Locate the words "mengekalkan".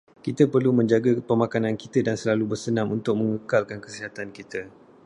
3.21-3.77